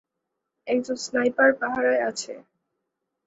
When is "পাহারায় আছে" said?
1.53-2.33